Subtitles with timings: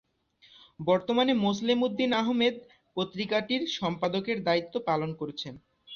[0.79, 2.55] বর্তমানে মোসলেম উদ্দিন আহমেদ
[2.97, 5.53] পত্রিকাটির সম্পাদকের দায়িত্ব পালন করছেন।